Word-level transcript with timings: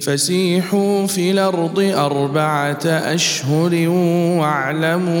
فسيحوا 0.00 1.06
في 1.06 1.30
الأرض 1.30 1.80
أربعة 1.80 2.86
أشهر 2.86 3.88
واعلموا 4.38 5.16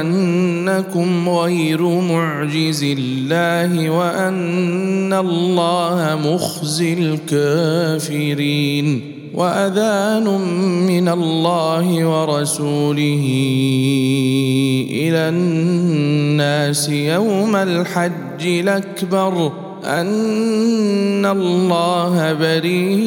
أنكم 0.00 1.28
غير 1.28 1.82
معجز 1.82 2.84
الله 2.98 3.90
وأن 3.90 5.12
الله 5.12 6.18
مخزي 6.24 6.92
الكافرين 7.32 9.00
وأذان 9.34 10.24
من 10.86 11.08
الله 11.08 12.06
ورسوله 12.06 13.24
إلى 14.90 15.28
الناس 15.28 16.88
يوم 16.88 17.56
الحج 17.56 18.46
الأكبر 18.46 19.67
أن 19.84 21.26
الله 21.26 22.32
بريء 22.32 22.98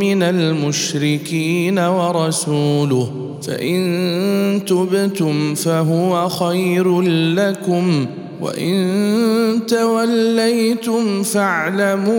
من 0.00 0.22
المشركين 0.22 1.78
ورسوله. 1.78 3.12
فإن 3.42 4.60
تبتم 4.66 5.54
فهو 5.54 6.28
خير 6.28 7.00
لكم 7.34 8.06
وإن 8.40 9.60
توليتم 9.68 11.22
فاعلموا 11.22 12.12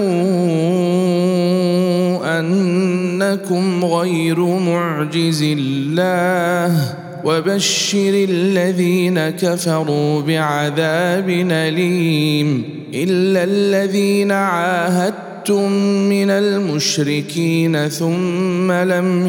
أنكم 2.40 3.86
غير 3.86 4.40
معجز 4.40 5.44
الله. 5.44 7.03
وبشر 7.26 8.26
الذين 8.30 9.30
كفروا 9.30 10.22
بعذاب 10.22 11.30
أليم 11.52 12.64
إلا 12.94 13.44
الذين 13.44 14.32
عاهدتم 14.32 15.72
من 16.10 16.30
المشركين 16.30 17.88
ثم 17.88 18.72
لم 18.72 19.28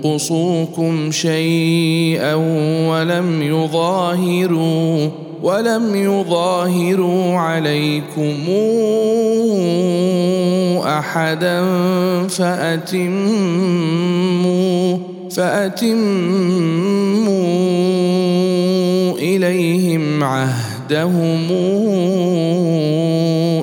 ينقصوكم 0.00 1.10
شيئا 1.10 2.34
ولم 2.88 3.42
يظاهروا 3.42 5.08
ولم 5.42 5.94
يظاهروا 5.94 7.36
عليكم 7.36 8.34
أحدا 10.86 11.64
فأتموا 12.28 13.56
فأتموا 15.30 15.96
إليهم 19.18 20.24
عهدهم 20.24 21.46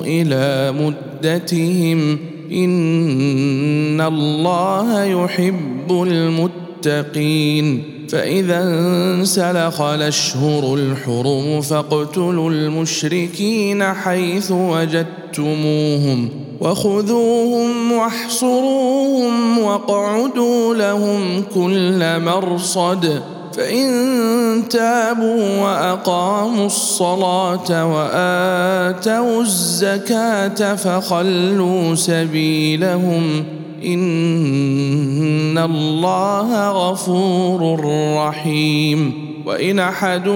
إلى 0.04 0.72
مدتهم 0.72 2.18
إن 2.52 4.00
الله 4.00 5.04
يحب 5.04 5.90
المتقين 5.90 7.82
فإذا 8.08 8.62
انسلخ 8.62 9.80
الأشهر 9.80 10.74
الحرم 10.74 11.60
فاقتلوا 11.60 12.50
المشركين 12.50 13.84
حيث 13.84 14.50
وجدتموهم 14.50 16.43
وخذوهم 16.60 17.92
واحصروهم 17.92 19.58
واقعدوا 19.58 20.74
لهم 20.74 21.42
كل 21.54 22.20
مرصد. 22.20 23.22
فإن 23.56 24.62
تابوا 24.70 25.62
وأقاموا 25.62 26.66
الصلاة 26.66 27.94
وآتوا 27.94 29.40
الزكاة 29.40 30.74
فخلوا 30.74 31.94
سبيلهم. 31.94 33.44
إن 33.84 35.58
الله 35.58 36.70
غفور 36.70 37.80
رحيم. 38.16 39.34
وإن 39.46 39.78
أحد 39.78 40.28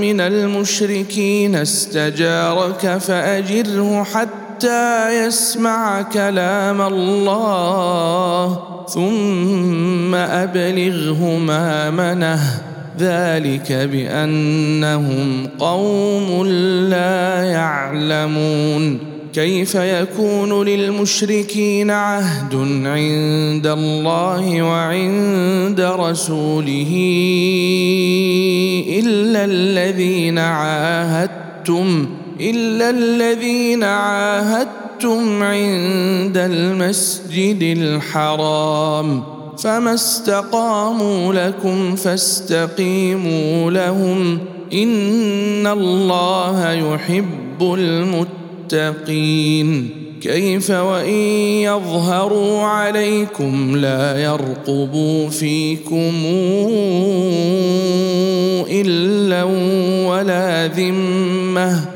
من 0.00 0.20
المشركين 0.20 1.54
استجارك 1.54 2.98
فأجره 2.98 4.02
حتى 4.02 4.45
حتى 4.56 5.26
يسمع 5.26 6.02
كلام 6.02 6.80
الله 6.82 8.58
ثم 8.88 10.14
أبلغه 10.14 11.38
مامنه 11.38 12.40
ذلك 12.98 13.72
بأنهم 13.72 15.46
قوم 15.58 16.46
لا 16.88 17.44
يعلمون. 17.44 18.98
كيف 19.32 19.74
يكون 19.74 20.64
للمشركين 20.64 21.90
عهد 21.90 22.54
عند 22.84 23.66
الله 23.66 24.62
وعند 24.62 25.80
رسوله 25.80 26.92
إلا 29.04 29.44
الذين 29.44 30.38
عاهدتم؟ 30.38 32.15
إلا 32.40 32.90
الذين 32.90 33.82
عاهدتم 33.84 35.42
عند 35.42 36.36
المسجد 36.36 37.62
الحرام 37.62 39.22
فما 39.58 39.94
استقاموا 39.94 41.34
لكم 41.34 41.96
فاستقيموا 41.96 43.70
لهم 43.70 44.38
إن 44.72 45.66
الله 45.66 46.72
يحب 46.72 47.62
المتقين 48.70 49.26
كيف 50.20 50.70
وإن 50.70 51.20
يظهروا 51.62 52.62
عليكم 52.62 53.76
لا 53.76 54.24
يرقبوا 54.24 55.28
فيكم 55.28 56.12
إلا 58.70 59.44
ولا 60.08 60.66
ذمة 60.66 61.95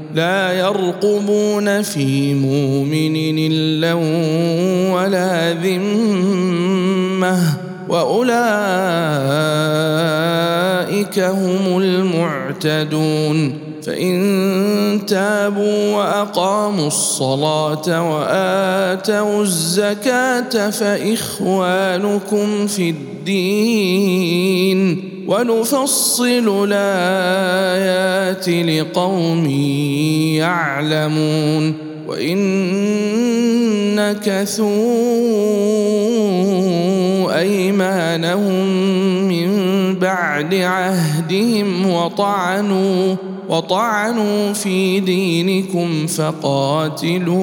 لا 0.15 0.53
يرقبون 0.53 1.81
في 1.81 2.33
مؤمن 2.33 3.15
إلا 3.37 3.93
ولا 4.93 5.53
ذمة 5.53 7.37
وأولئك 7.89 8.31
هم 11.19 11.77
المعتدون 11.77 13.60
فإن 13.85 15.01
تابوا 15.07 15.95
وأقاموا 15.95 16.87
الصلاة 16.87 18.13
وآتوا 18.13 19.41
الزكاة 19.41 20.69
فإخوانكم 20.69 22.67
في 22.67 22.89
الدين 22.89 24.31
ونفصل 25.27 26.67
الآيات 26.71 28.49
لقوم 28.49 29.45
يعلمون 30.35 31.73
وإن 32.07 32.37
نكثوا 33.95 34.71
أيمانهم 37.39 38.67
من 39.27 39.70
بعد 40.01 40.53
عهدهم 40.53 41.89
وطعنوا 41.89 43.15
وطعنوا 43.49 44.53
في 44.53 44.99
دينكم 44.99 46.07
فقاتلوا 46.07 47.37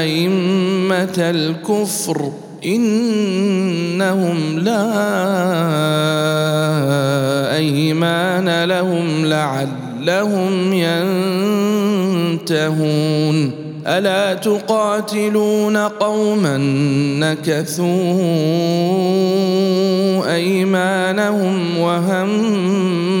أئمة 0.00 1.14
الكفر 1.18 2.32
إنهم 2.66 4.58
لا 4.58 4.86
أيمان 7.56 8.64
لهم 8.64 9.24
لعلهم 9.24 10.72
ينتهون. 12.42 13.65
ألا 13.86 14.34
تقاتلون 14.34 15.76
قوما 15.76 16.56
نكثوا 17.20 17.86
أيمانهم 20.34 21.78
وهموا 21.78 23.16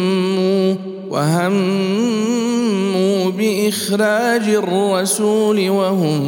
وهموا 1.10 2.10
بإخراج 3.30 4.48
الرسول 4.48 5.70
وهم 5.70 6.20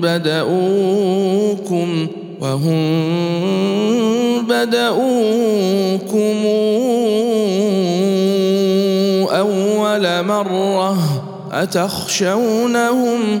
بدؤوكم 0.00 2.06
وهم 2.40 3.04
بدؤوكم 4.48 6.34
أول 9.30 10.24
مرة 10.24 10.98
أتخشونهم 11.52 13.40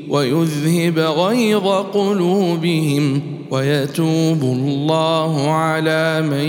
ويذهب 0.11 0.99
غيظ 0.99 1.67
قلوبهم 1.67 3.21
ويتوب 3.51 4.41
الله 4.41 5.51
على 5.51 6.21
من 6.21 6.45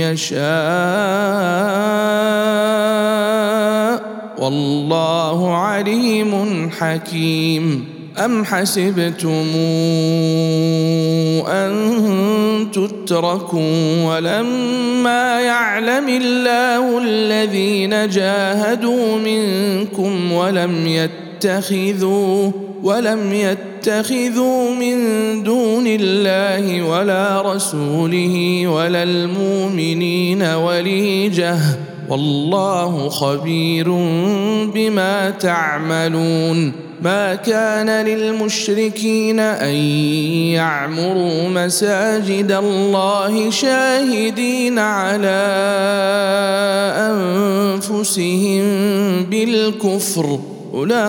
يشاء. 0.00 0.46
والله 4.38 5.56
عليم 5.56 6.70
حكيم. 6.78 7.84
أم 8.24 8.44
حسبتم 8.44 9.44
أن 11.48 11.72
تتركوا 12.72 14.04
ولما 14.04 15.40
يعلم 15.40 16.08
الله 16.08 17.02
الذين 17.02 18.08
جاهدوا 18.08 19.18
منكم 19.18 20.32
ولم 20.32 20.86
يتخذوا 21.36 22.50
ولم 22.82 23.32
يتخذوا 23.32 24.70
من 24.70 24.96
دون 25.42 25.84
الله 25.86 26.82
ولا 26.82 27.54
رسوله 27.54 28.66
ولا 28.66 29.02
المؤمنين 29.02 30.42
وليجة. 30.42 31.56
والله 32.08 33.08
خبير 33.08 33.88
بما 34.74 35.30
تعملون. 35.30 36.72
ما 37.02 37.34
كان 37.34 38.06
للمشركين 38.06 39.40
أن 39.40 39.74
يعمروا 40.54 41.48
مساجد 41.48 42.52
الله 42.52 43.50
شاهدين 43.50 44.78
على 44.78 45.42
أنفسهم 47.76 48.62
بالكفر. 49.24 50.55
أولئك 50.74 51.02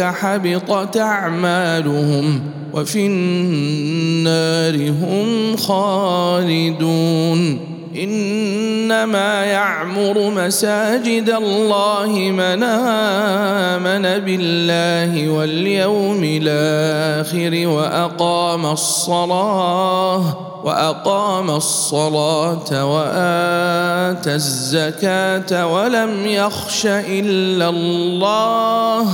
حبطت 0.00 0.96
أعمالهم 0.96 2.40
وفي 2.72 3.06
النار 3.06 4.90
هم 4.90 5.56
خالدون. 5.56 7.60
إنما 7.94 9.44
يعمر 9.44 10.30
مساجد 10.30 11.30
الله 11.30 12.30
من 12.30 12.62
امن 12.62 14.24
بالله 14.24 15.28
واليوم 15.28 16.20
الآخر 16.24 17.68
وأقام 17.68 18.66
الصلاة. 18.66 20.53
وأقام 20.64 21.50
الصلاة 21.50 22.94
وآتى 22.94 24.34
الزكاة 24.34 25.66
ولم 25.66 26.26
يخش 26.26 26.86
إلا 26.86 27.68
الله 27.68 29.06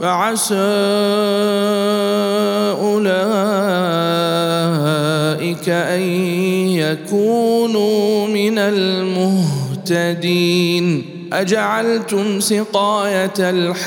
فعسى 0.00 0.54
أولئك 2.82 3.28
أن 5.68 6.00
يكونوا 6.70 8.26
من 8.26 8.58
المهتدين. 8.58 10.06
أجعلتم 11.32 12.40
سقاية 12.40 13.32
الحاج 13.38 13.86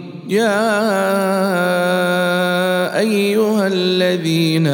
يا 0.31 0.63
أيها 2.99 3.67
الذين 3.67 4.67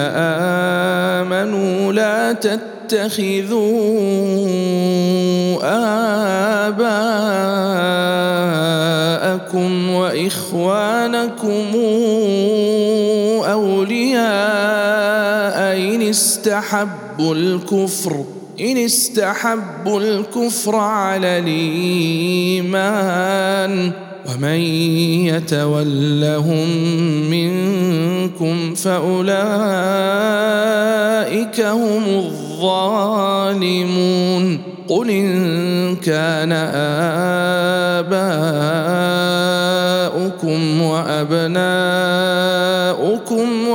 آمنوا 1.24 1.94
لا 1.94 2.34
تتخذوا 2.34 3.58
آباءكم 6.68 7.10
وإخوانكم 9.90 11.66
أولياء 13.46 14.28
إن 15.78 16.02
استحبوا 16.02 17.36
الكفر 17.36 18.26
إن 18.62 18.78
استحبوا 18.78 20.02
الكفر 20.02 20.76
على 20.76 21.40
الإيمان. 21.40 22.78
ومن 24.28 24.60
يتولهم 25.32 26.68
منكم 27.30 28.76
فأولئك 28.76 29.28
هم 31.62 32.04
الظالمون. 32.58 33.98
قل 34.88 35.10
إن 35.10 35.96
كان 35.96 36.52
آباؤكم 39.62 40.82
وأبناؤكم 40.82 41.58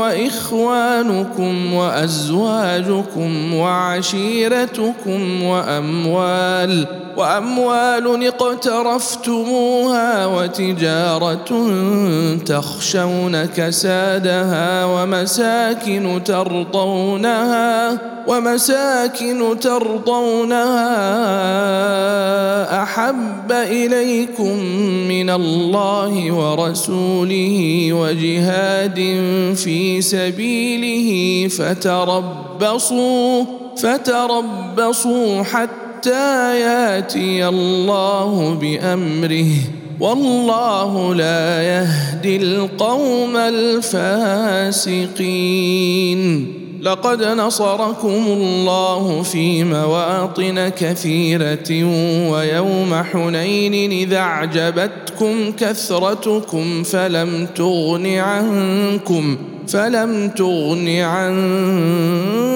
وإخوانكم 0.03 1.75
وأزواجكم 1.75 3.55
وعشيرتكم 3.55 5.43
وأموال 5.43 6.87
وأموال 7.17 8.27
اقترفتموها 8.27 10.27
وتجارة 10.27 11.71
تخشون 12.47 13.45
كسادها 13.45 14.85
ومساكن 14.85 16.21
ترضونها 16.25 17.99
ومساكن 18.27 19.57
ترضونها 19.61 20.93
أحب 22.83 23.53
إليكم 23.53 24.57
من 25.09 25.31
الله 25.31 26.33
ورسوله 26.33 27.89
وجهاد 27.93 28.97
في 29.57 29.92
سبيله 30.01 31.49
فتربصوا 31.49 33.45
فتربصوا 33.77 35.43
حتى 35.43 36.61
ياتي 36.61 37.49
الله 37.49 38.59
بأمره. 38.61 39.53
والله 40.01 41.15
لا 41.15 41.63
يهدي 41.63 42.37
القوم 42.37 43.37
الفاسقين. 43.37 44.93
لقد 46.83 47.23
نصركم 47.23 48.25
الله 48.27 49.23
في 49.23 49.65
مواطن 49.65 50.69
كثيرة 50.69 51.85
ويوم 52.31 52.95
حنين 53.13 53.91
إذا 53.93 54.19
أعجبتكم 54.19 55.53
كثرتكم 55.53 56.83
فلم 56.83 57.47
تغن 57.57 58.07
عنكم. 58.07 59.37
فلم 59.69 60.29
تغن 60.29 60.89
عنكم 60.99 62.55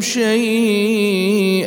شيئا 0.00 1.58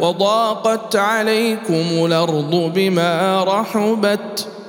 وضاقت 0.00 0.96
عليكم 0.96 1.84
الأرض 2.04 2.72
بما 2.74 3.44
رحبت 3.44 4.48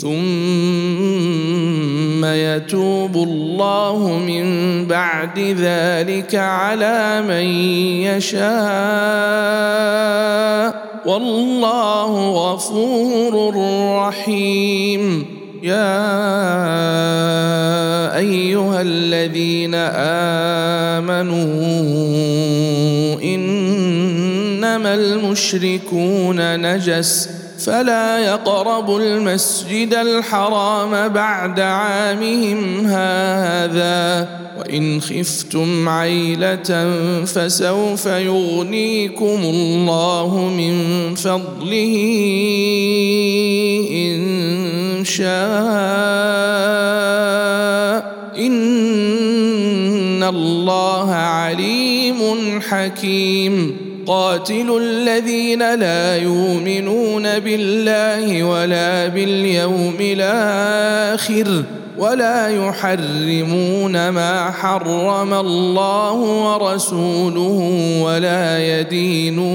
ثم 0.00 2.24
يتوب 2.24 3.16
الله 3.16 4.20
من 4.26 4.44
بعد 4.86 5.38
ذلك 5.38 6.34
على 6.34 7.22
من 7.28 7.44
يشاء. 8.02 8.48
والله 11.06 12.30
غفور 12.30 13.54
رحيم. 14.08 15.24
يا 15.62 16.08
أيها 18.16 18.82
الذين 18.82 19.74
آمنوا 21.04 23.22
إنما 23.22 24.94
المشركون 24.94 26.60
نجس. 26.60 27.28
فلا 27.58 28.18
يقربوا 28.18 29.00
المسجد 29.00 29.94
الحرام 29.94 31.08
بعد 31.08 31.60
عامهم 31.60 32.86
هذا. 32.86 34.28
وإن 34.58 35.00
خفتم 35.00 35.88
عيلة 35.88 36.90
فسوف 37.24 38.06
يغنيكم 38.06 39.40
الله 39.42 40.52
من 40.56 41.14
فضله 41.14 41.94
إن 43.90 45.04
شاء. 45.04 45.28
إن 48.38 50.22
الله 50.22 51.10
عليم 51.12 52.60
حكيم. 52.68 53.87
قاتلوا 54.08 54.80
الذين 54.80 55.74
لا 55.74 56.16
يؤمنون 56.16 57.38
بالله 57.38 58.42
ولا 58.42 59.08
باليوم 59.08 59.96
الآخر 60.00 61.62
ولا 61.98 62.48
يحرمون 62.48 64.08
ما 64.08 64.50
حرم 64.50 65.34
الله 65.34 66.12
ورسوله 66.14 67.72
ولا 68.02 68.78
يدينون 68.80 69.48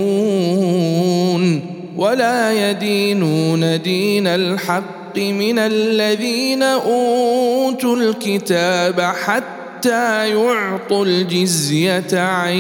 ولا 1.98 2.70
يدينون 2.70 3.82
دين 3.82 4.28
الحق 4.28 5.18
من 5.18 5.60
الذين 5.60 6.64
أوتوا 6.64 7.96
الكتاب 7.96 9.02
حتى 9.02 9.63
حتى 9.84 10.30
يعطوا 10.30 11.06
الجزية 11.06 12.08
عن 12.14 12.54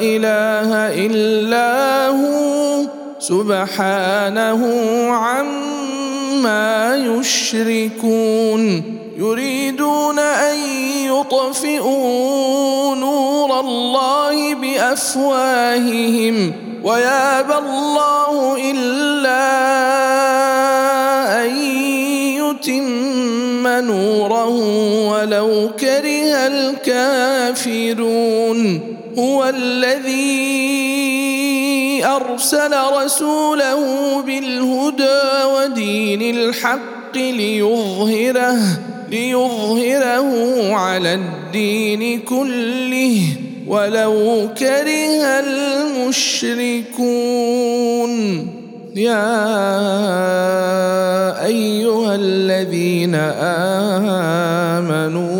إله 0.00 0.70
إلا 1.06 2.08
هو. 2.08 2.36
سبحانه 3.18 4.62
عما 5.10 6.96
يشركون. 6.96 8.82
يريدون 9.16 10.18
أن 10.18 10.58
يطفئوا 11.08 12.94
نور 12.94 13.60
الله 13.60 14.54
بأفواههم 14.54 16.52
ويابى 16.84 17.54
الله 17.54 18.56
إلا 18.70 19.46
أن 21.44 21.56
يتم 22.36 23.68
نوره 23.68 24.56
ولو 25.10 25.70
كره 25.80 26.46
الكافرون. 27.56 28.60
هو 29.18 29.44
الذي 29.44 30.26
أرسل 32.04 32.72
رسوله 32.92 33.80
بالهدى 34.22 35.44
ودين 35.44 36.22
الحق 36.36 37.16
ليظهره. 37.16 38.58
ليظهره 39.10 40.74
على 40.74 41.14
الدين 41.14 42.20
كله 42.20 43.22
ولو 43.66 44.48
كره 44.58 45.24
المشركون. 46.06 46.96
يا 48.96 49.46
أيها 51.46 52.14
الذين 52.14 53.14
آمنوا 54.74 55.36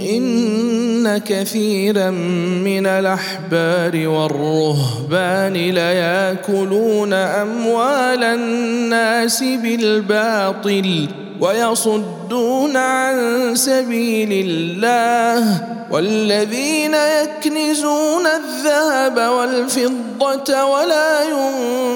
إن 0.00 1.18
كثيرا 1.18 2.10
من 2.10 2.86
الأحبار 2.86 4.08
والرهبان 4.08 5.52
ليأكلون 5.52 7.12
أموال 7.12 8.24
الناس 8.24 9.42
بالباطل. 9.42 11.08
ويصدون 11.40 12.76
عن 12.76 13.16
سبيل 13.56 14.28
الله 14.32 15.60
والذين 15.90 16.94
يكنزون 16.94 18.26
الذهب 18.26 19.18
والفضة 19.18 20.64
ولا 20.64 21.22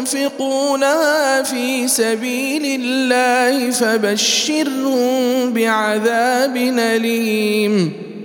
ينفقونها 0.06 1.42
في 1.42 1.88
سبيل 1.88 2.80
الله 2.80 3.70
فبشرهم 3.70 5.52
بعذاب 5.52 6.56
أليم. 6.78 7.92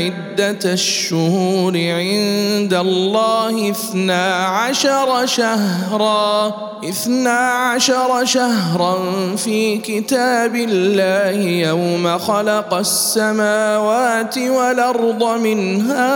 عدة 0.00 0.72
الشهور 0.72 1.72
عند 1.76 2.74
الله 2.74 3.70
اثنا 3.70 4.34
عشر 4.46 5.26
شهرا 5.26 6.54
اثنا 6.88 7.38
عشر 7.50 8.24
شهرا 8.24 8.96
في 9.36 9.78
كتاب 9.78 10.54
الله 10.54 11.40
يوم 11.68 12.18
خلق 12.18 12.74
السماوات 12.74 14.38
والأرض 14.38 15.24
منها 15.24 16.10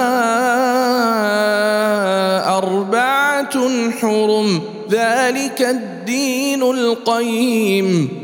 أربعة 2.59 3.57
حرم 4.01 4.63
ذلك 4.91 5.63
الدين 5.63 6.63
القيم. 6.63 8.24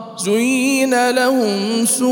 زين 0.25 1.09
لهم 1.09 1.85
سوء 1.85 2.11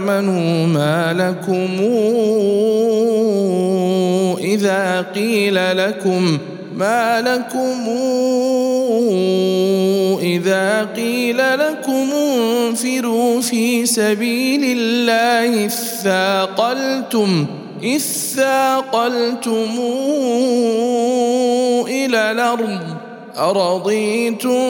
آمنوا 0.00 0.66
ما 0.66 1.12
لكم 1.12 1.70
إذا 4.38 5.06
قيل 5.14 5.76
لكم 5.78 6.38
ما 6.76 7.20
لكم 7.20 7.88
إذا 10.20 10.88
قيل 10.96 11.38
لكم 11.58 12.10
انفروا 12.12 13.40
في 13.40 13.86
سبيل 13.86 14.78
الله 14.78 15.66
اثاقلتم 15.66 17.46
اثاقلتم 17.84 19.70
إلى 21.88 22.30
الأرض 22.30 22.80
أرضيتم 23.38 24.60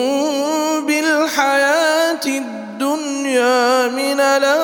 بالحياة 0.87 2.25
الدنيا 2.25 3.87
من 3.87 4.19
الآخرة 4.19 4.55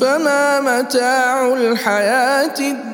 فما 0.00 0.60
متاع 0.60 1.54
الحياة 1.54 2.58
الدنيا 2.60 2.93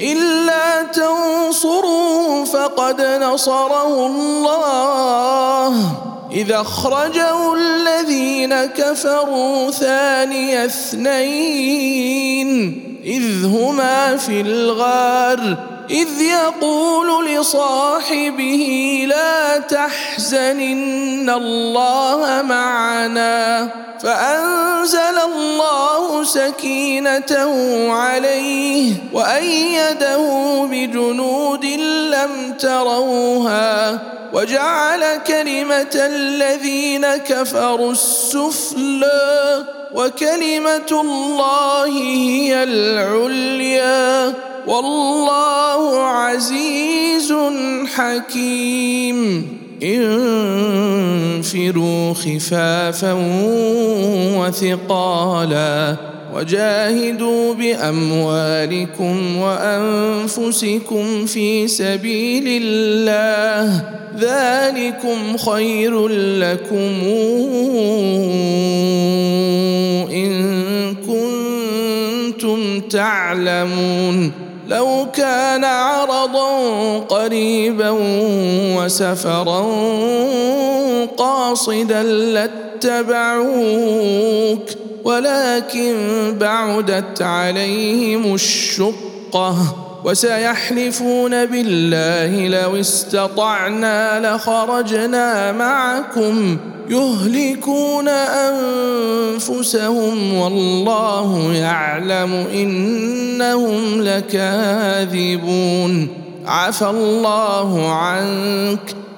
إلا 0.00 0.82
تنصروا 0.82 2.44
فقد 2.44 3.00
نصره 3.00 4.06
الله. 4.06 5.74
إذا 6.32 6.60
أخرجه 6.60 7.54
الذين 7.54 8.54
كفروا 8.66 9.70
ثاني 9.70 10.64
اثنين 10.64 12.50
إذ 13.04 13.44
هما 13.44 14.16
في 14.16 14.40
الغار. 14.40 15.75
إذ 15.90 16.20
يقول 16.20 17.26
لصاحبه 17.26 19.04
لا 19.08 19.58
تحزن 19.58 20.60
إن 20.60 21.30
الله 21.30 22.42
معنا 22.42 23.68
فأنزل 24.00 25.18
الله 25.34 26.24
سكينته 26.24 27.92
عليه 27.92 28.92
وأيده 29.12 30.22
بجنود 30.70 31.64
لم 32.12 32.54
تروها 32.58 33.98
وجعل 34.32 35.00
كلمة 35.26 35.94
الذين 35.94 37.06
كفروا 37.06 37.92
السفلى 37.92 39.64
وكلمة 39.94 41.00
الله 41.00 41.86
هي 41.86 42.62
العليا. 42.62 44.34
والله 44.66 46.00
عزيز 46.00 47.34
حكيم. 47.94 49.48
انفروا 49.82 52.14
خفافا 52.14 53.12
وثقالا 54.38 55.96
وجاهدوا 56.34 57.54
بأموالكم 57.54 59.36
وأنفسكم 59.36 61.26
في 61.26 61.68
سبيل 61.68 62.62
الله. 62.62 63.82
ذلكم 64.18 65.36
خير 65.36 66.08
لكم 66.08 66.94
إن 70.10 70.94
كنتم 71.06 72.80
تعلمون. 72.80 74.32
لو 74.68 75.06
كان 75.14 75.64
عرضا 75.64 76.98
قريبا 76.98 77.90
وسفرا 78.76 79.66
قاصدا 81.16 82.02
لاتبعوك 82.02 83.50
ولكن 85.04 85.96
بعدت 86.40 87.22
عليهم 87.22 88.34
الشقة. 88.34 89.85
وسيحلفون 90.06 91.46
بالله 91.46 92.48
لو 92.48 92.80
استطعنا 92.80 94.20
لخرجنا 94.20 95.52
معكم 95.52 96.58
يهلكون 96.90 98.08
أنفسهم 99.38 100.34
والله 100.34 101.52
يعلم 101.52 102.32
إنهم 102.54 104.02
لكاذبون. 104.02 106.08
عفى 106.46 106.90
الله 106.90 107.92
عنك. 107.92 109.05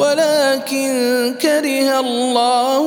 ولكن 0.00 0.90
كره 1.42 2.00
الله 2.00 2.84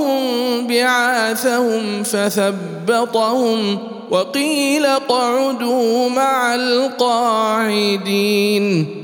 بعاثهم 0.62 2.04
فثبطهم 2.04 3.78
وقيل 4.12 4.86
اقعدوا 4.86 6.10
مع 6.10 6.56
القاعدين. 6.56 7.94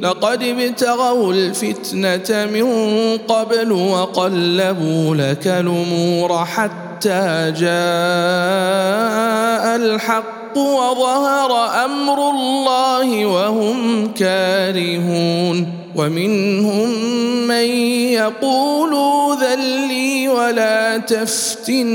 لقد 0.00 0.42
ابتغوا 0.42 1.32
الفتنة 1.32 2.46
من 2.46 2.66
قبل 3.18 3.72
وقلبوا 3.72 5.14
لك 5.14 5.46
الأمور 5.46 6.44
حتى 6.44 7.52
جاء 7.56 7.70
الحق 9.76 10.40
الحق 10.50 10.58
وظهر 10.58 11.84
أمر 11.84 12.30
الله 12.30 13.26
وهم 13.26 14.08
كارهون 14.14 15.66
ومنهم 16.00 16.88
من 17.46 17.68
يقول 18.16 18.92
ذلي 19.42 20.28
ولا 20.28 20.98
تفتني. 20.98 21.90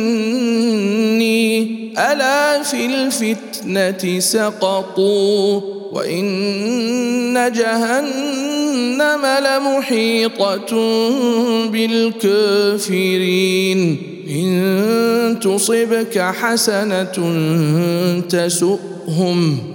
ألا 1.97 2.63
في 2.63 2.85
الفتنة 2.85 4.19
سقطوا 4.19 5.61
وإن 5.91 7.51
جهنم 7.55 9.25
لمحيطة 9.45 10.71
بالكافرين. 11.67 13.17
إن 14.29 15.37
تصبك 15.41 16.19
حسنة 16.19 17.15
تسؤهم. 18.29 19.74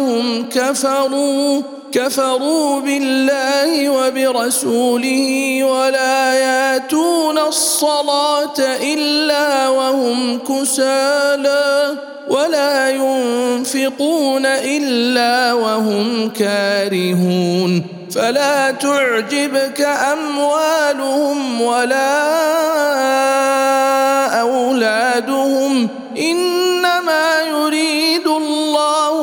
انهم 0.00 0.48
كفروا 0.48 1.62
كفروا 1.92 2.80
بالله 2.80 3.90
وبرسوله 3.90 5.64
ولا 5.64 6.34
ياتون 6.34 7.38
الصلاة 7.38 8.58
إلا 8.82 9.68
وهم 9.68 10.38
كسالى 10.38 11.94
ولا 12.28 12.90
ينفقون 12.90 14.46
إلا 14.46 15.52
وهم 15.52 16.30
كارهون. 16.30 17.84
فلا 18.14 18.70
تعجبك 18.70 19.80
أموالهم 19.80 21.60
ولا 21.60 22.40
أولادهم 24.40 25.88
إنما 26.18 27.40
يريد 27.50 28.29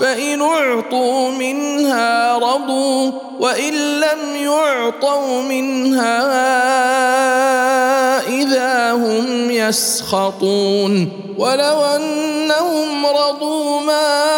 فإن 0.00 0.42
اعطوا 0.42 1.30
منها 1.30 2.38
رضوا 2.38 3.10
وإن 3.40 4.00
لم 4.00 4.36
يعطوا 4.36 5.42
منها 5.42 6.18
إذا 8.28 8.92
هم 8.92 9.50
يسخطون 9.50 11.12
ولو 11.38 11.84
أنهم 11.84 13.06
رضوا 13.06 13.80
ما 13.80 14.28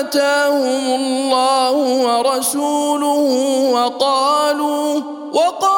آتاهم 0.00 0.94
الله 1.00 1.72
ورسوله 1.72 3.18
وقالوا 3.72 5.00
وقالوا 5.32 5.77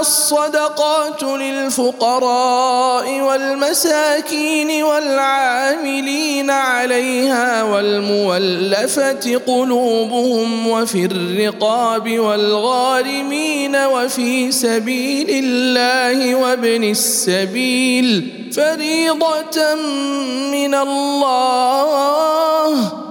الصدقات 0.00 1.22
للفقراء 1.22 3.20
والمساكين 3.20 4.82
والعاملين 4.82 6.50
عليها 6.50 7.62
والمولفه 7.62 9.40
قلوبهم 9.46 10.68
وفي 10.68 11.04
الرقاب 11.04 12.18
والغارمين 12.18 13.76
وفي 13.76 14.52
سبيل 14.52 15.26
الله 15.30 16.34
وابن 16.34 16.84
السبيل 16.84 18.32
فريضة 18.52 19.74
من 20.52 20.74
الله 20.74 22.20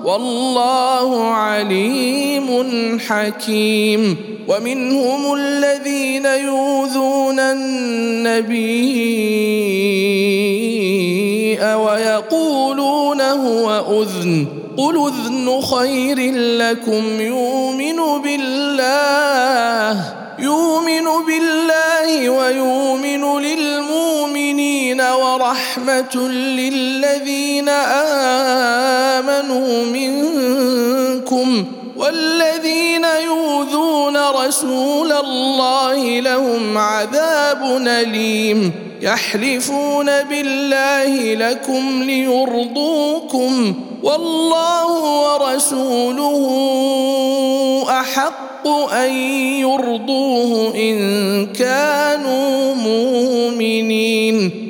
والله 0.06 1.24
عليم 1.24 3.00
حكيم. 3.08 4.16
ومنهم 4.48 5.34
الذين 5.34 6.26
يؤذون 6.26 7.40
النبي 7.40 8.80
ويقولون 11.76 13.22
هو 13.22 14.02
أذن. 14.02 14.46
قل 14.78 15.08
أذن 15.08 15.62
خير 15.62 16.32
لكم. 16.36 17.22
يؤمن 17.22 18.22
بالله 18.24 20.14
يؤمن 20.40 21.06
بالله 21.28 22.30
ويؤمن 22.30 23.42
للمؤمنين. 23.42 24.79
ورحمة 25.00 26.16
للذين 26.30 27.70
آمنوا 29.20 29.86
منكم 29.86 31.66
والذين 31.98 33.06
يؤذون 33.26 34.18
رسول 34.30 35.12
الله 35.12 36.20
لهم 36.20 36.78
عذاب 36.78 37.64
أليم. 37.88 38.72
يحلفون 39.02 40.24
بالله 40.24 41.34
لكم 41.34 42.04
ليرضوكم 42.04 43.74
والله 44.04 44.88
ورسوله 45.22 46.46
أحق 47.90 48.68
أن 48.94 49.14
يرضوه 49.64 50.76
إن 50.76 50.98
كانوا 51.48 52.76
مؤمنين. 52.76 54.69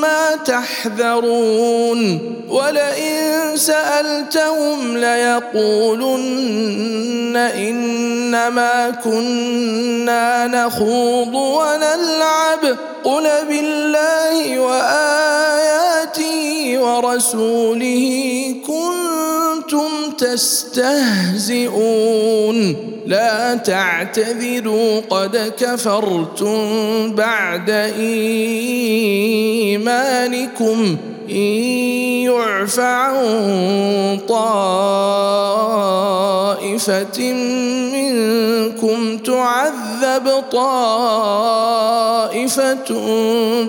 ما 0.00 0.36
تحذرون 0.44 2.20
ولئن 2.48 3.56
سألتهم 3.56 4.96
ليقولن 4.96 6.48
إنما 7.36 8.90
كنا 9.04 10.46
نخوض 10.46 11.34
ونلعب 11.34 12.76
قل 13.04 13.28
بالله 13.48 14.60
وآياته 14.60 16.38
ورسوله 16.78 18.54
كنتم 18.66 20.10
تستهزئون 20.18 21.78
لا 23.06 23.54
تعتذروا 23.54 25.00
قد 25.10 25.52
كفرتم 25.58 26.58
بعد 27.14 27.70
إيمانكم 29.88 30.96
إن 31.30 31.34
يعف 32.24 32.80
عن 32.80 34.20
طائفة 34.28 34.52
منكم 37.92 39.18
تعذب 39.18 40.44
طائفة 40.52 41.78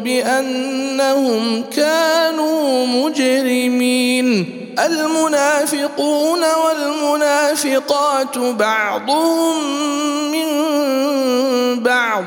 بأنهم 0.03 1.63
كانوا 1.75 2.85
مجرمين. 2.85 4.55
المنافقون 4.85 6.39
والمنافقات 6.65 8.37
بعضهم 8.37 9.55
من 10.31 10.49
بعض. 11.83 12.23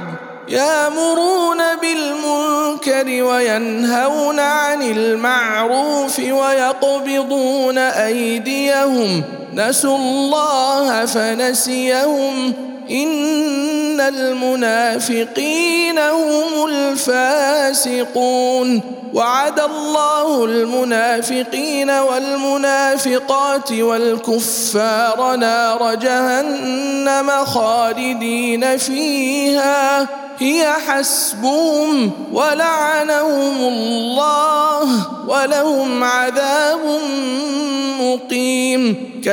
يامرون 0.53 1.59
بالمنكر 1.83 3.23
وينهون 3.23 4.41
عن 4.41 4.83
المعروف 4.83 6.19
ويقبضون 6.19 7.79
أيديهم 7.79 9.23
نسوا 9.55 9.97
الله 9.97 11.07
فنسيهم. 11.07 12.53
إن 12.91 14.01
المنافقين 14.01 15.99
هم 15.99 16.67
الفاسقون. 16.69 18.81
وعد 19.15 19.61
الله 19.61 20.45
المنافقين 20.45 21.91
والمنافقات 21.91 23.73
والكفار 23.73 25.37
نار 25.37 25.95
جهنم 25.95 27.31
خالدين 27.45 28.77
فيها. 28.77 30.09
هي 30.39 30.73
حسبهم 30.89 32.11
ولعنهم 32.33 33.57
الله 33.61 34.89
ولهم 35.29 36.05
عذاب 36.05 36.81
مقيم. 38.01 39.13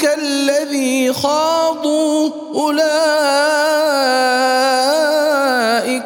كالذي 0.00 1.12
خاضوا 1.12 2.30
أولئك 2.54 2.76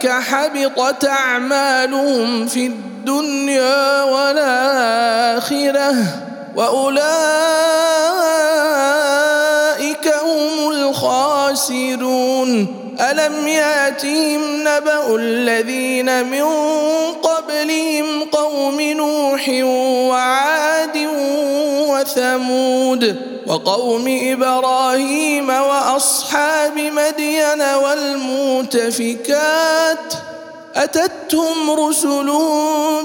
حبطت 0.08 1.04
أعمالهم 1.04 2.46
في 2.46 2.66
الدنيا 2.66 4.02
والآخرة 4.02 5.94
وأولئك 6.56 7.00
هم 10.24 10.70
الخاسرون. 10.70 12.10
ألم 13.00 13.48
يأتهم 13.48 14.40
نبأ 14.60 15.16
الذين 15.16 16.26
من 16.26 16.44
قبلهم 17.22 18.24
قوم 18.24 18.80
نوح 18.80 19.48
وعاد 20.10 20.96
وثمود 22.00 23.16
وقوم 23.46 24.04
إبراهيم 24.22 25.48
وأصحاب 25.48 26.78
مدين 26.78 27.62
والمؤتفكات 28.82 29.18
أتتهم 30.74 31.70
رسل 31.70 32.32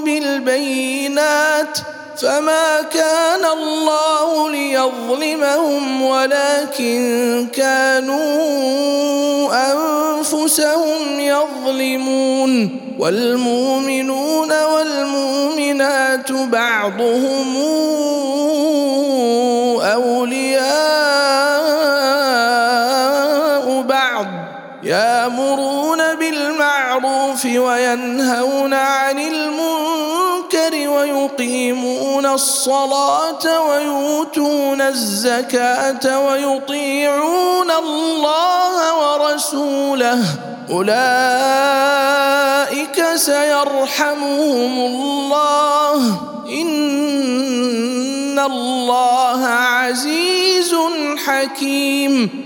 بالبينات 0.04 1.78
فما 2.22 2.82
كان 2.82 3.44
الله 3.44 4.50
ليظلمهم 4.50 6.02
ولكن 6.02 7.46
كانوا 7.52 8.16
أنفسهم 9.72 11.20
يظلمون 11.20 12.80
والمؤمنون 12.98 14.64
والمؤمنات 14.64 16.32
بعضهم 16.32 17.56
أولياء 19.80 20.66
بعض 23.82 24.26
يامرون 24.82 25.98
بالمعروف 26.18 27.44
وينهون 27.44 28.74
عن 28.74 29.18
المنكر 29.18 29.85
ويقيمون 31.12 32.26
الصلاة 32.26 33.60
ويؤتون 33.68 34.80
الزكاة 34.80 36.26
ويطيعون 36.26 37.70
الله 37.70 38.94
ورسوله. 38.98 40.24
أولئك 40.70 40.96
سيرحمهم 43.14 44.78
الله. 44.78 46.00
إن 46.62 48.38
الله 48.38 49.46
عزيز 49.46 50.74
حكيم. 51.26 52.45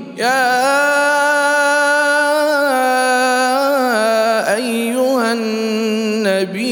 يا 0.21 0.53
أيها 4.55 5.33
النبي 5.33 6.71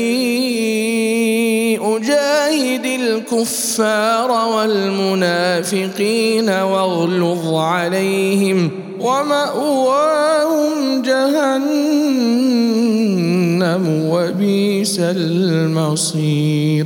أجاهد 1.82 2.86
الكفار 2.86 4.32
والمنافقين 4.56 6.50
واغلظ 6.50 7.54
عليهم 7.54 8.72
ومأواهم 9.00 11.02
جهنم 11.02 11.70
وبئس 14.10 15.00
المصير. 15.00 16.86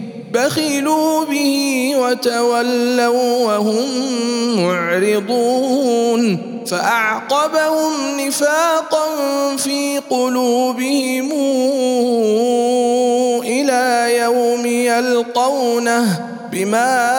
بخلوا 0.33 1.25
به 1.25 1.91
وتولوا 1.97 3.45
وهم 3.45 3.85
معرضون 4.57 6.51
فأعقبهم 6.67 8.19
نفاقا 8.19 9.05
في 9.57 10.01
قلوبهم 10.09 11.31
يلقونه 15.01 16.25
بما 16.51 17.11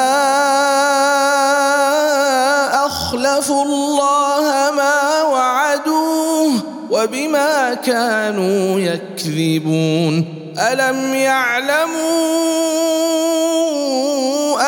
أخلفوا 2.86 3.64
الله 3.64 4.70
ما 4.76 5.22
وعدوه 5.22 6.52
وبما 6.90 7.74
كانوا 7.74 8.80
يكذبون 8.80 10.41
ألم 10.58 11.14
يعلموا 11.14 11.92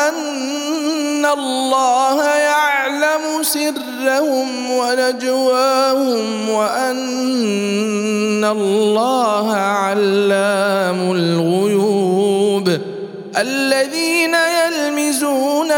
أن 0.09 1.25
الله 1.25 2.25
يعلم 2.25 3.43
سرهم 3.43 4.71
ونجواهم 4.71 6.49
وأن 6.49 8.45
الله 8.45 9.55
علام 9.55 11.11
الغيوب 11.11 12.77
الذين 13.37 14.35
يلمزون 14.35 15.71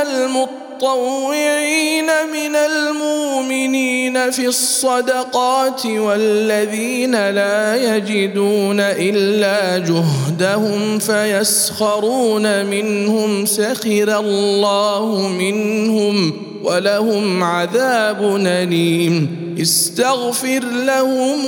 المطوعين 0.84 2.06
من 2.06 2.56
المؤمنين 2.56 4.32
في 4.32 4.48
الصدقات 4.48 5.86
والذين 5.86 7.30
لا 7.30 7.76
يجدون 7.76 8.80
إلا 8.80 9.78
جهدهم 9.78 11.00
فيسخرون 11.00 12.66
منهم 12.66 13.46
سخر 13.46 14.20
الله 14.20 15.28
منهم 15.28 16.34
ولهم 16.64 17.44
عذاب 17.44 18.36
أليم. 18.46 19.48
استغفر 19.62 20.60
لهم 20.60 21.46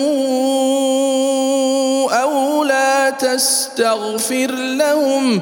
أو 2.12 2.64
لا 2.64 3.10
تستغفر 3.10 4.52
لهم 4.52 5.42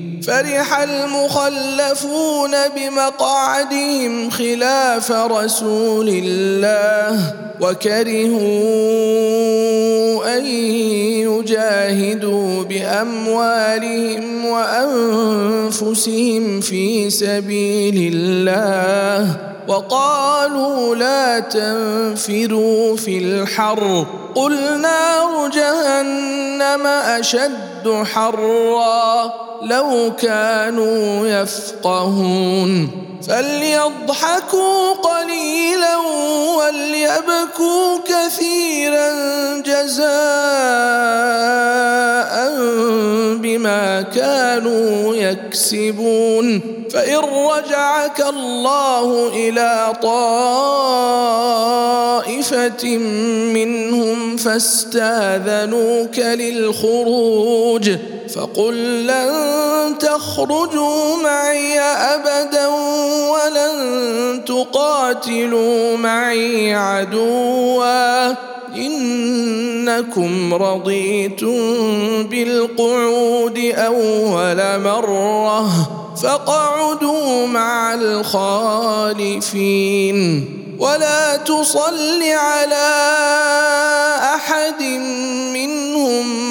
فرح 0.27 0.79
المخلفون 0.79 2.51
بمقعدهم 2.75 4.29
خلاف 4.29 5.11
رسول 5.11 6.09
الله 6.09 7.33
وكرهوا 7.61 8.41
أن 10.37 10.45
يجاهدوا 11.25 12.63
بأموالهم 12.63 14.45
وأنفسهم 14.45 16.11
في 16.61 17.09
سبيل 17.09 18.13
الله. 18.15 19.50
وقالوا 19.67 20.95
لا 20.95 21.39
تنفروا 21.39 22.95
في 22.95 23.17
الحر. 23.17 24.05
قل 24.35 24.81
نار 24.81 25.49
جهنم 25.53 26.87
أشد 26.87 28.03
حرا 28.13 29.33
لو 29.61 30.11
كانوا 30.19 31.27
يفقهون. 31.27 33.10
فليضحكوا 33.27 34.93
قليلا 34.93 35.97
وليبكوا 36.57 37.97
كثيرا 38.05 39.09
جزاء 39.57 40.11
بما 43.35 44.01
كانوا 44.01 45.15
يكسبون. 45.15 46.61
فإن 46.93 47.17
رجعك 47.17 48.21
الله 48.21 49.27
إلى 49.27 49.93
طائفة 50.01 50.47
منهم 53.53 54.37
فاستاذنوك 54.37 56.19
للخروج. 56.19 57.91
فقل 58.35 59.07
لن 59.07 59.97
تخرجوا 59.99 61.15
معي 61.23 61.79
أبدا 61.79 62.67
ولن 63.31 64.45
تقاتلوا 64.45 65.97
معي 65.97 66.75
عدوا. 66.75 68.51
إنكم 68.75 70.53
رضيتم 70.53 71.57
بالقعود 72.23 73.57
أول 73.75 74.79
مرة 74.79 75.69
فاقعدوا 76.23 77.47
مع 77.47 77.93
الخالفين. 77.93 79.41
ولا 80.79 81.37
تصل 81.37 82.23
على 82.23 82.91
أحد 84.35 84.81
منهم 85.53 86.50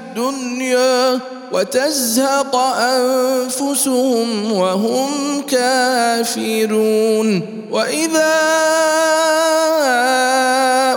وتزهق 1.51 2.55
أنفسهم 2.55 4.51
وهم 4.51 5.41
كافرون. 5.49 7.41
وإذا 7.71 8.33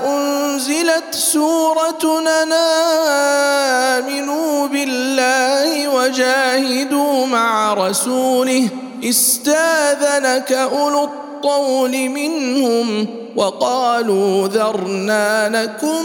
أنزلت 0.06 1.14
سورة 1.14 2.22
امنوا 3.98 4.66
بالله 4.66 5.88
وجاهدوا 5.88 7.26
مع 7.26 7.74
رسوله 7.74 8.68
استاذنك 9.04 10.52
أولو 10.52 11.04
الطول 11.04 12.08
منهم 12.08 13.06
وقالوا 13.36 14.48
ذرنا 14.48 15.48
نكن 15.48 16.04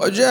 وجاء 0.00 0.28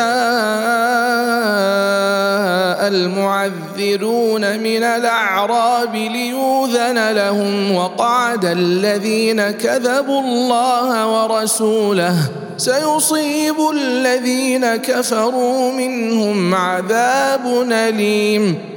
المعذرون 2.87 4.59
من 4.59 4.83
الأعراب 4.83 5.95
ليوذن 5.95 7.11
لهم 7.11 7.75
وقعد 7.75 8.45
الذين 8.45 9.51
كذبوا 9.51 10.21
الله 10.21 11.07
ورسوله 11.07 12.15
سيصيب 12.57 13.55
الذين 13.73 14.75
كفروا 14.75 15.71
منهم 15.71 16.55
عذاب 16.55 17.67
أليم 17.71 18.76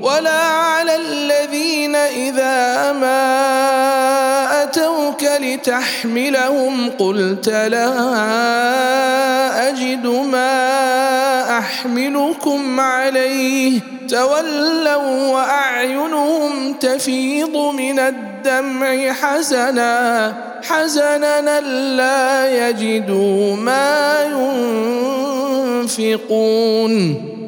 ولا 0.00 0.42
على 0.42 0.96
الذين 0.96 1.94
إذا 1.94 2.92
ما 2.92 4.62
أتوك 4.62 5.24
لتحملهم 5.40 6.90
قلت 6.90 7.48
لا 7.48 7.88
أجد 9.68 10.06
ما 10.06 11.58
أحملكم 11.58 12.80
عليه 12.80 13.80
تولوا 14.08 15.32
وأعينهم 15.32 16.72
تفيض 16.72 17.56
من 17.56 17.98
الدمع 17.98 19.12
حزنا 19.12 20.34
حزنا 20.62 21.60
لا 21.96 22.68
يجدوا 22.68 23.56
ما 23.56 24.22
ينفقون 25.84 27.33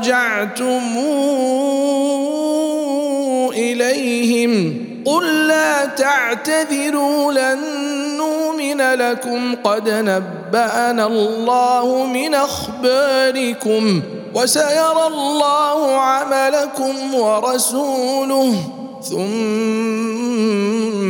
رجعتم 0.00 0.82
إليهم 3.52 4.74
قل 5.06 5.46
لا 5.46 5.84
تعتذروا 5.84 7.32
لن 7.32 7.58
نؤمن 8.16 8.80
لكم 8.80 9.54
قد 9.64 9.88
نبأنا 9.88 11.06
الله 11.06 12.06
من 12.06 12.34
أخباركم 12.34 14.02
وسيرى 14.34 15.06
الله 15.06 15.96
عملكم 15.96 17.14
ورسوله 17.14 18.54
ثم 19.10 21.09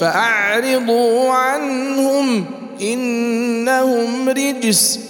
فأعرضوا 0.00 1.30
عنهم 1.30 2.44
إنهم 2.82 4.28
رجس. 4.28 5.09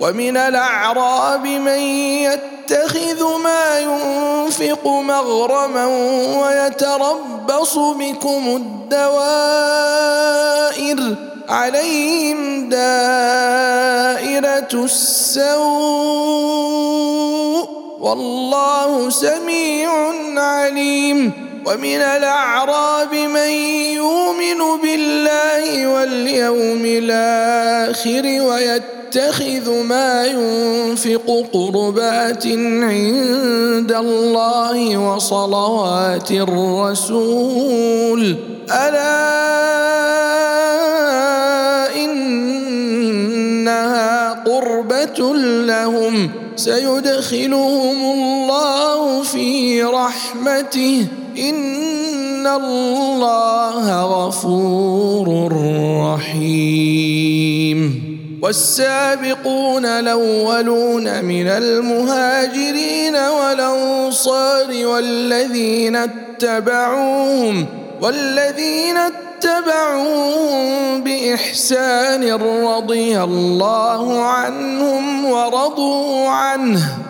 ومن 0.00 0.36
الأعراب 0.36 1.46
من 1.46 1.78
يتخذ 1.78 3.38
ما 3.42 3.78
ينفق 3.78 4.86
مغرما 4.86 5.86
ويتربص 6.42 7.78
بكم 7.78 8.56
الدوائر 8.56 9.70
عليهم 11.48 12.68
دائرة 12.68 12.88
السوء 14.84 15.50
والله 18.00 19.10
سميع 19.10 19.90
عليم 20.36 21.32
ومن 21.66 22.00
الأعراب 22.00 23.14
من 23.14 23.50
يؤمن 23.94 24.80
بالله 24.82 25.86
واليوم 25.86 26.82
الآخر 26.84 28.40
ويتخذ 29.10 29.82
ما 29.82 30.26
ينفق 30.26 31.46
قربات 31.52 32.46
عند 32.46 33.92
الله 33.92 34.98
وصلوات 34.98 36.30
الرسول. 36.30 38.36
ألا 38.70 39.26
إنها 41.96 43.10
قربة 44.30 45.34
لهم. 45.66 46.30
سيدخلهم 46.56 48.12
الله 48.12 49.22
في 49.22 49.82
رحمته. 49.82 51.06
إن 51.38 52.46
الله 52.46 54.02
غفور 54.02 55.52
رحيم. 56.14 58.09
والسابقون 58.42 59.86
الأولون 59.86 61.24
من 61.24 61.48
المهاجرين 61.48 63.16
والأنصار 63.16 64.86
والذين 64.86 65.96
اتبعوهم 65.96 67.66
والذين 68.00 68.96
اتبعوهم 68.96 71.00
بإحسان 71.04 72.32
رضي 72.66 73.22
الله 73.22 74.24
عنهم 74.24 75.24
ورضوا 75.24 76.28
عنه 76.28 77.09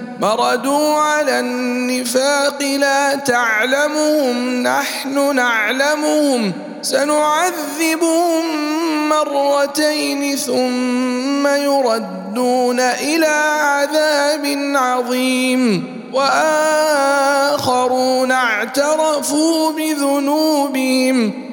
مردوا 0.21 0.95
على 0.95 1.39
النفاق 1.39 2.61
لا 2.61 3.15
تعلمهم 3.15 4.63
نحن 4.63 5.35
نعلمهم. 5.35 6.53
سنعذبهم 6.81 8.43
مرتين 9.09 10.35
ثم 10.35 11.47
يردون 11.47 12.79
إلى 12.79 13.59
عذاب 13.61 14.73
عظيم. 14.75 15.83
وآخرون 16.13 17.51
اعترفوا 18.31 19.71
بذنوبهم. 19.71 21.40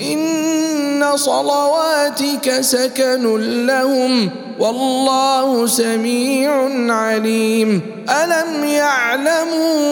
إن 0.00 1.16
صلواتك 1.16 2.60
سكن 2.60 3.66
لهم 3.66 4.30
والله 4.58 5.66
سميع 5.66 6.52
عليم. 6.94 7.82
ألم 8.10 8.64
يعلموا 8.64 9.90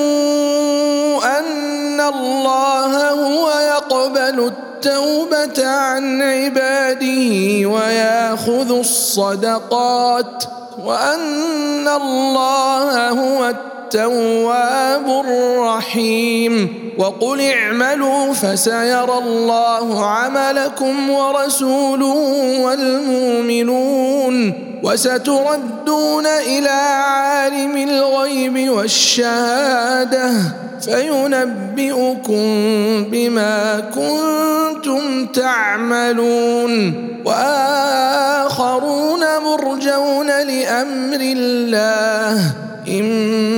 أن 1.38 2.00
الله 2.00 3.10
هو 3.10 3.50
يقبل 3.50 4.52
التوبة 4.78 5.66
عن 5.66 6.22
عباده 6.22 7.68
ويأخذ 7.68 8.78
الصدقات 8.78 10.44
وأن 10.84 11.88
الله 11.88 13.10
هو 13.10 13.54
التواب 13.92 15.24
الرحيم. 15.26 16.74
وقل 16.98 17.40
اعملوا 17.40 18.32
فسيرى 18.32 19.18
الله 19.18 20.06
عملكم 20.06 21.10
ورسوله 21.10 22.16
والمؤمنون. 22.60 24.52
وستردون 24.82 26.26
إلى 26.26 26.68
عالم 26.68 27.76
الغيب 27.76 28.70
والشهادة. 28.70 30.30
فينبئكم 30.80 32.44
بما 33.10 33.80
كنتم 33.94 35.26
تعملون. 35.26 36.94
وآخرون 37.24 39.20
مرجون 39.44 40.26
لأمر 40.26 41.20
الله. 41.20 42.67
إما 43.00 43.48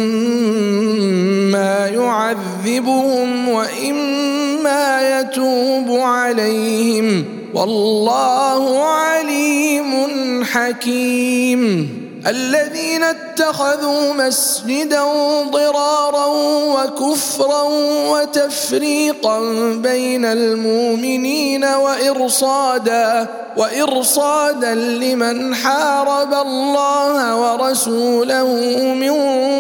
يعذبهم 1.87 3.49
وإما 3.49 5.21
يتوب 5.21 6.01
عليهم. 6.01 7.25
والله 7.55 8.85
عليم 8.85 10.45
حكيم. 10.45 12.00
الذين 12.27 13.05
اتخذوا 13.05 14.13
مسجدا 14.13 15.03
ضرارا 15.51 16.27
وكفرا 16.75 17.63
وتفريقا 18.11 19.41
بين 19.75 20.25
المؤمنين 20.25 21.65
وإرصادا 21.65 23.27
وإرصادا 23.57 24.75
لمن 24.75 25.55
حارب 25.55 26.35
الله 26.35 27.37
ورسوله 27.37 28.47
من 28.95 29.15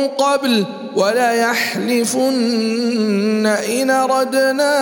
قبل 0.06 0.64
وليحلفن 0.96 2.36
إن 3.46 3.90
ردنا 3.90 4.76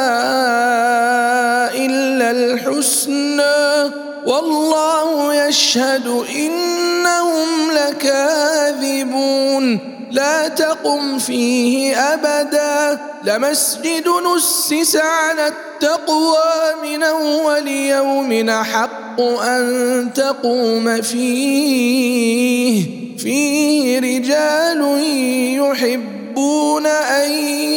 إلا 1.75 2.31
الحسنى. 2.31 4.08
والله 4.27 5.35
يشهد 5.47 6.07
إنهم 6.37 7.49
لكاذبون. 7.73 9.19
لا 10.11 10.49
تقم 10.49 11.19
فيه 11.19 11.97
أبدا. 11.97 13.01
لمسجد 13.25 14.09
نسس 14.37 14.97
على 14.97 15.49
التقوى 15.49 16.75
من 16.83 17.03
أول 17.03 17.69
يوم 17.69 18.51
حق 18.51 19.21
أن 19.21 20.11
تقوم 20.15 21.03
فيه. 21.03 22.85
فيه 23.19 23.99
رجال 23.99 25.01
يحبون 25.61 26.87
أن 26.87 27.33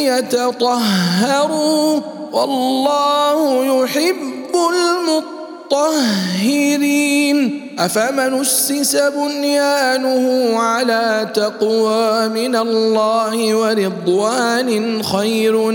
يتطهروا. 0.06 2.00
والله 2.32 3.66
يحب 3.66 4.56
المطهرين. 4.56 5.41
المطهرين. 5.72 7.61
أفمن 7.80 8.41
أسس 8.41 8.95
بنيانه 8.95 10.53
على 10.59 11.32
تقوى 11.34 12.30
من 12.30 12.55
الله 12.55 13.55
ورضوان 13.55 15.03
خير 15.03 15.72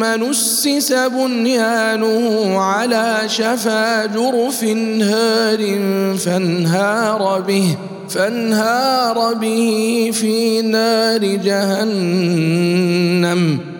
من 0.00 0.30
أسس 0.30 0.92
بنيانه 0.92 2.58
على 2.60 3.22
شفا 3.26 4.06
جرف 4.06 4.64
هار 5.02 5.78
فانهار 6.18 7.40
به 7.40 7.76
فانهار 8.08 9.34
به 9.34 10.10
في 10.14 10.62
نار 10.62 11.24
جهنم. 11.24 12.56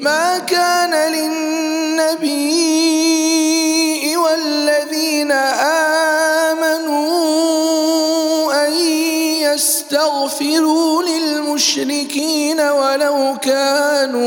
ما 0.00 0.38
كان 0.38 1.12
للنبي 1.12 2.36
والذين 4.16 5.32
آمنوا 6.52 7.06
أن 8.66 8.72
يستغفروا 9.42 11.02
للمشركين 11.02 12.60
ولو 12.60 13.36
كانوا 13.42 14.18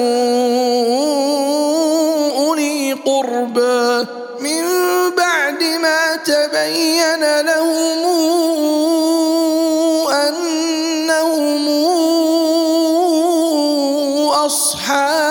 أولي 2.38 2.94
قربى 2.94 4.06
من 4.40 4.64
بعد 5.18 5.64
ما 5.64 6.16
تبين 6.16 7.42
لهم 7.42 8.02
أنهم 10.12 11.68
أصحاب 14.46 15.31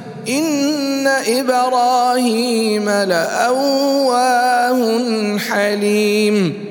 إن 0.29 1.07
إبراهيم 1.07 2.89
لأواه 2.89 4.77
حليم 5.37 6.70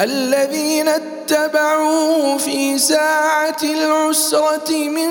الذين 0.00 0.88
اتبعوه 0.88 2.38
في 2.38 2.78
ساعة 2.78 3.56
العسرة 3.64 4.88
من 4.88 5.08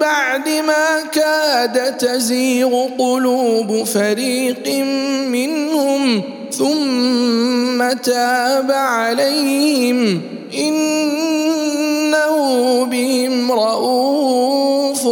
بعد 0.00 0.48
ما 0.48 1.00
كاد 1.12 1.96
تزيغ 1.96 2.86
قلوب 2.98 3.84
فريق 3.84 4.84
منهم 5.28 6.22
ثم 6.52 7.92
تاب 7.92 8.70
عليهم 8.70 10.22
إنه 10.58 12.36
بهم 12.84 13.52
رؤوف 13.52 15.06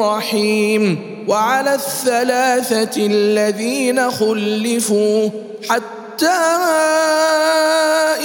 رحيم. 0.00 0.98
وعلى 1.28 1.74
الثلاثة 1.74 3.06
الذين 3.06 4.10
خلفوا 4.10 5.28
حتى 5.68 5.99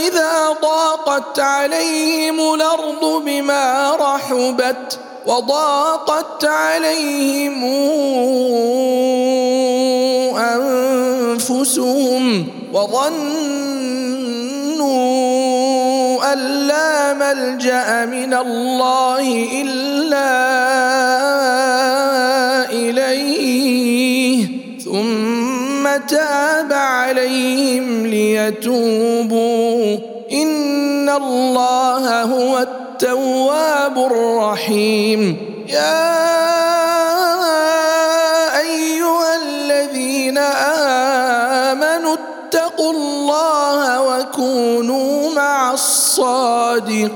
إذا 0.07 0.55
ضاقت 0.61 1.39
عليهم 1.39 2.53
الأرض 2.53 3.23
بما 3.25 3.95
رحبت 3.95 4.99
وضاقت 5.25 6.45
عليهم 6.45 7.63
أنفسهم 11.35 12.47
وظنوا 12.73 13.15
أن 16.33 16.39
لا 16.67 17.13
ملجأ 17.13 18.05
من 18.05 18.33
الله 18.33 19.47
إلا 19.61 21.14
تاب 26.07 26.73
عليهم 26.73 28.05
ليتوبوا. 28.05 29.97
إن 30.31 31.09
الله 31.09 32.21
هو 32.23 32.57
التواب 32.57 33.97
الرحيم. 33.97 35.37
يا 35.69 36.15
أيها 38.59 39.35
الذين 39.35 40.37
آمنوا 41.71 42.15
اتقوا 42.15 42.91
الله 42.91 44.01
وكونوا 44.01 45.33
مع 45.33 45.73
الصادقين. 45.73 47.15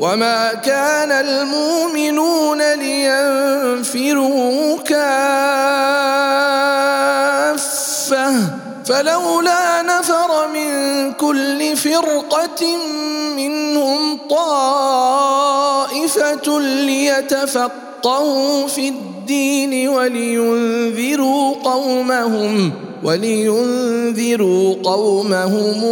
وما 0.00 0.54
كان 0.54 1.12
المؤمنون 1.12 2.72
لينفروا 2.72 4.32
كافه 4.78 5.02
فلولا 8.84 9.82
نفر 9.82 10.48
من 10.48 11.12
كل 11.12 11.76
فرقه 11.76 12.76
منهم 13.36 14.18
طائفه 14.30 15.40
ليتفقهوا 16.60 17.91
في 18.66 18.88
الدين 18.88 19.88
ولينذروا 19.88 21.54
قومهم 21.64 22.72
ولينذروا 23.04 24.74
قومهم 24.84 25.84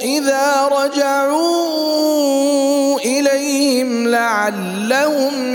إذا 0.00 0.68
رجعوا 0.72 1.78
إليهم 2.98 4.08
لعلهم 4.08 5.54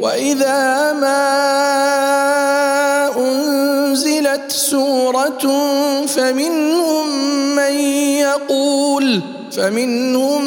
وإذا 0.00 0.92
ما 0.92 1.30
أنزلت 3.16 4.52
سورة 4.52 5.44
فمنهم 6.06 7.06
من 7.56 7.74
يقول 8.20 9.20
فمنهم 9.52 10.44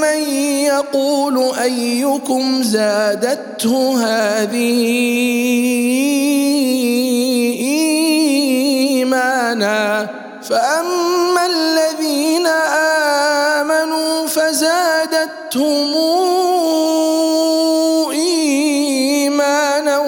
من 0.00 0.22
يقول 0.64 1.54
أيكم 1.62 2.62
زادته 2.62 3.96
هذه 4.04 4.80
إيمانا 8.90 10.08
فأما 10.42 11.46
الذين 11.46 12.46
آمنوا 13.56 14.26
فزادتهم 14.26 15.94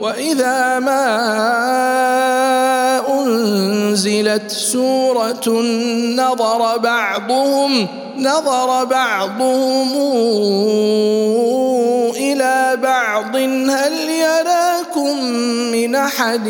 وإذا 0.00 0.78
ما 0.78 1.04
أنزلت 3.08 4.50
سورة 4.50 5.62
نظر 6.16 6.78
بعضهم 6.78 7.88
نظر 8.18 8.84
بعضهم 8.84 9.92
إلى 12.16 12.78
بعض 12.82 13.36
هل 13.36 14.08
يراكم 14.98 15.24
من 15.72 15.94
أحد 15.94 16.48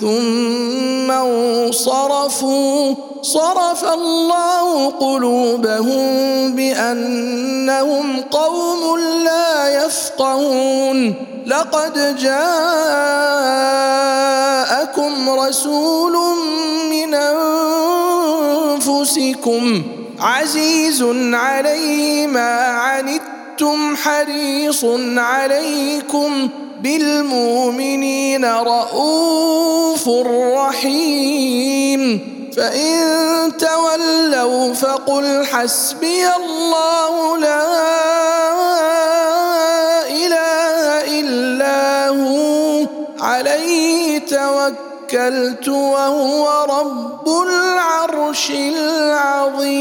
ثم 0.00 1.10
انصرفوا. 1.10 2.94
صرف 3.22 3.84
الله 3.84 4.90
قلوبهم 4.90 6.52
بأنهم 6.54 8.20
قوم 8.20 8.98
لا 9.24 9.84
يفقهون. 9.84 11.14
لقد 11.46 12.16
جاءكم 12.16 12.50
رسول 15.30 16.16
من 16.90 17.14
أنفسكم 18.74 19.82
عزيز 20.20 21.02
عليه 21.32 22.26
ما 22.26 22.58
عنتم 22.66 23.96
حريص 23.96 24.84
عليكم. 25.16 26.48
بالمؤمنين 26.86 28.44
رءوف 28.44 30.08
رحيم. 30.56 32.02
فإن 32.56 33.52
تولوا 33.58 34.74
فقل 34.74 35.46
حسبي 35.46 36.26
الله 36.36 37.38
لا 37.38 37.66
إله 40.08 40.80
إلا 41.20 42.08
هو. 42.08 42.86
عليه 43.20 44.18
توكلت 44.18 45.68
وهو 45.68 46.64
رب 46.64 47.28
العرش 47.28 48.50
العظيم. 48.50 49.76